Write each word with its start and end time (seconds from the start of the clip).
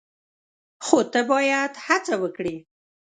خو 0.85 0.99
ته 1.11 1.21
باید 1.31 1.73
هڅه 1.85 2.15
وکړې! 2.23 2.55